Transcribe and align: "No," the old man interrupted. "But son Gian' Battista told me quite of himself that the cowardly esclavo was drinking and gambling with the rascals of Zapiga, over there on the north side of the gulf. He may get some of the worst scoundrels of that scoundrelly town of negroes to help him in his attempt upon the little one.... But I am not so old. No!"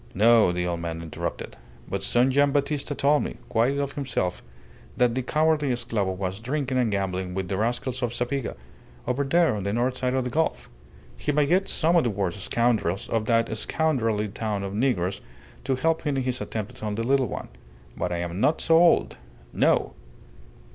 "No," 0.15 0.51
the 0.51 0.65
old 0.65 0.79
man 0.79 1.03
interrupted. 1.03 1.57
"But 1.87 2.01
son 2.01 2.31
Gian' 2.31 2.51
Battista 2.51 2.95
told 2.95 3.21
me 3.21 3.37
quite 3.49 3.77
of 3.77 3.91
himself 3.93 4.41
that 4.97 5.13
the 5.13 5.21
cowardly 5.21 5.71
esclavo 5.71 6.13
was 6.17 6.39
drinking 6.39 6.79
and 6.79 6.89
gambling 6.91 7.35
with 7.35 7.49
the 7.49 7.57
rascals 7.57 8.01
of 8.01 8.11
Zapiga, 8.11 8.55
over 9.05 9.23
there 9.23 9.55
on 9.55 9.61
the 9.61 9.73
north 9.73 9.95
side 9.97 10.15
of 10.15 10.23
the 10.23 10.31
gulf. 10.31 10.71
He 11.17 11.31
may 11.31 11.45
get 11.45 11.67
some 11.67 11.95
of 11.95 12.03
the 12.03 12.09
worst 12.09 12.39
scoundrels 12.41 13.07
of 13.09 13.27
that 13.27 13.55
scoundrelly 13.55 14.29
town 14.29 14.63
of 14.63 14.73
negroes 14.73 15.21
to 15.65 15.75
help 15.75 16.01
him 16.01 16.17
in 16.17 16.23
his 16.23 16.41
attempt 16.41 16.79
upon 16.79 16.95
the 16.95 17.05
little 17.05 17.27
one.... 17.27 17.49
But 17.95 18.11
I 18.11 18.17
am 18.21 18.41
not 18.41 18.59
so 18.59 18.79
old. 18.79 19.17
No!" 19.53 19.93